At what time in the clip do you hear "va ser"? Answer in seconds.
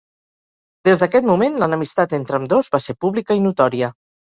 2.79-2.99